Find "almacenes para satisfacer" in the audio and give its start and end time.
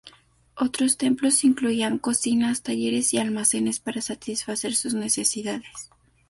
3.19-4.73